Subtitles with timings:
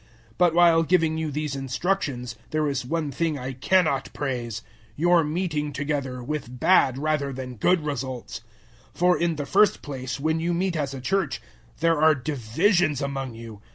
[0.31, 4.63] 011:017 But while giving you these instructions, there is one thing I cannot praise
[4.95, 8.41] your meeting together, with bad rather than good results.
[8.95, 11.39] 011:018 for, in the first place, when you meet as a Church,
[11.81, 13.61] there are divisions among you.